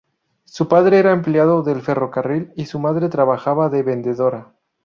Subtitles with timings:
[0.45, 4.51] Su padre era empleado del ferrocarril y su madre trabajaba de vendedora.